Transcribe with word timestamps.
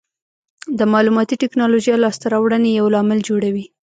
د 0.77 0.79
معلوماتي 0.91 1.35
ټکنالوژۍ 1.41 1.95
لاسته 2.03 2.25
راوړنې 2.33 2.69
یو 2.79 2.85
لامل 2.93 3.19
جوړوي. 3.29 3.65